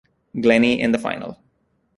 Glenny 0.35 0.81
in 0.81 0.93
the 0.93 0.97
final. 0.97 1.37